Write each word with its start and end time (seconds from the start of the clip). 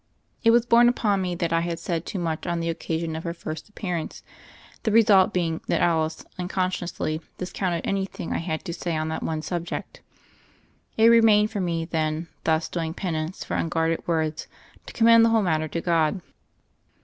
It 0.43 0.49
was 0.49 0.65
borne 0.65 0.89
upon 0.89 1.21
me 1.21 1.35
that 1.35 1.53
I 1.53 1.59
had 1.61 1.77
said 1.77 2.07
too 2.07 2.17
much 2.17 2.47
on 2.47 2.59
the 2.59 2.69
occasion 2.71 3.15
of 3.15 3.23
her 3.23 3.35
first 3.35 3.69
appearance, 3.69 4.23
the 4.81 4.91
result 4.91 5.31
being 5.31 5.61
that 5.67 5.79
Alice, 5.79 6.25
unconsciously, 6.39 7.21
discounted 7.37 7.81
anything 7.85 8.33
I 8.33 8.39
had 8.39 8.65
to 8.65 8.73
say 8.73 8.97
on 8.97 9.09
that 9.09 9.21
one 9.21 9.43
subject. 9.43 10.01
It 10.97 11.05
remained 11.09 11.51
for 11.51 11.61
me, 11.61 11.85
then, 11.85 12.29
thus 12.45 12.67
doing 12.67 12.95
penance 12.95 13.43
for 13.43 13.55
unguarded 13.55 14.07
words, 14.07 14.47
to 14.87 14.93
commend 14.93 15.23
the 15.23 15.29
whole 15.29 15.43
matter 15.43 15.67
to 15.67 15.81
God. 15.81 16.19